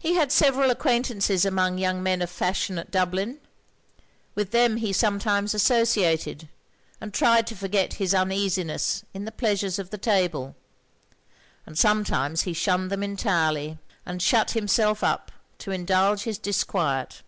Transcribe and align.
He 0.00 0.14
had 0.14 0.32
several 0.32 0.72
acquaintances 0.72 1.44
among 1.44 1.78
young 1.78 2.02
men 2.02 2.20
of 2.20 2.28
fashion 2.28 2.78
at 2.80 2.90
Dublin. 2.90 3.38
With 4.34 4.50
them 4.50 4.78
he 4.78 4.92
sometimes 4.92 5.54
associated; 5.54 6.48
and 7.00 7.14
tried 7.14 7.46
to 7.46 7.54
forget 7.54 7.94
his 8.02 8.12
uneasiness 8.12 9.04
in 9.14 9.26
the 9.26 9.30
pleasures 9.30 9.78
of 9.78 9.90
the 9.90 9.98
table; 9.98 10.56
and 11.64 11.78
sometimes 11.78 12.42
he 12.42 12.52
shunned 12.52 12.90
them 12.90 13.04
entirely, 13.04 13.78
and 14.04 14.20
shut 14.20 14.50
himself 14.50 15.04
up 15.04 15.30
to 15.58 15.70
indulge 15.70 16.22
his 16.24 16.36
disquiet. 16.36 17.22